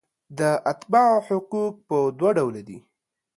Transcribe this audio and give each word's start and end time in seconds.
د 0.39 0.41
اتباعو 0.71 1.17
حقوق 1.27 1.73
په 1.87 1.97
دوه 2.19 2.31
ډوله 2.37 2.61
دي. 2.67 2.79